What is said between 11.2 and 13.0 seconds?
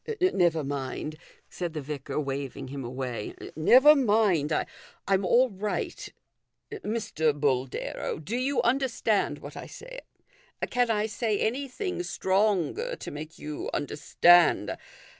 anything stronger